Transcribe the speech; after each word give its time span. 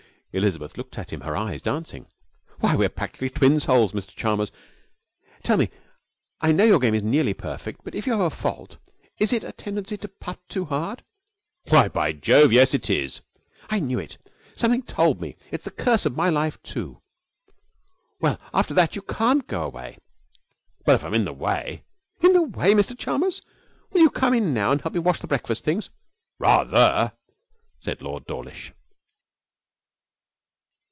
Elizabeth 0.33 0.77
looked 0.77 0.97
at 0.97 1.11
him, 1.11 1.19
her 1.19 1.35
eyes 1.35 1.61
dancing. 1.61 2.07
'Why, 2.61 2.73
we're 2.73 2.87
practically 2.87 3.29
twin 3.29 3.59
souls, 3.59 3.91
Mr 3.91 4.15
Chalmers! 4.15 4.49
Tell 5.43 5.57
me, 5.57 5.69
I 6.39 6.53
know 6.53 6.63
your 6.63 6.79
game 6.79 6.93
is 6.95 7.03
nearly 7.03 7.33
perfect, 7.33 7.81
but 7.83 7.93
if 7.95 8.05
you 8.07 8.13
have 8.13 8.21
a 8.21 8.29
fault, 8.29 8.77
is 9.19 9.33
it 9.33 9.43
a 9.43 9.51
tendency 9.51 9.97
to 9.97 10.07
putt 10.07 10.39
too 10.47 10.63
hard?' 10.63 11.03
'Why, 11.67 11.89
by 11.89 12.13
Jove 12.13 12.53
yes, 12.53 12.73
it 12.73 12.89
is!' 12.89 13.19
'I 13.69 13.79
knew 13.81 13.99
it. 13.99 14.17
Something 14.55 14.83
told 14.83 15.19
me. 15.19 15.35
It's 15.51 15.65
the 15.65 15.69
curse 15.71 16.05
of 16.05 16.15
my 16.15 16.29
life 16.29 16.63
too! 16.63 17.01
Well, 18.21 18.39
after 18.53 18.73
that 18.73 18.95
you 18.95 19.01
can't 19.01 19.45
go 19.47 19.63
away.' 19.63 19.97
'But 20.85 20.95
if 20.95 21.03
I'm 21.03 21.13
in 21.13 21.25
the 21.25 21.33
way' 21.33 21.83
'In 22.23 22.31
the 22.31 22.41
way! 22.43 22.73
Mr 22.73 22.97
Chalmers, 22.97 23.41
will 23.91 23.99
you 23.99 24.09
come 24.09 24.33
in 24.33 24.53
now 24.53 24.71
and 24.71 24.79
help 24.79 24.93
me 24.93 25.01
wash 25.01 25.19
the 25.19 25.27
breakfast 25.27 25.65
things?' 25.65 25.89
'Rather!' 26.39 27.11
said 27.81 28.01
Lord 28.01 28.25
Dawlish. 28.27 28.71